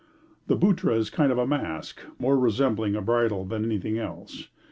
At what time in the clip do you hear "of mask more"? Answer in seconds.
1.31-2.35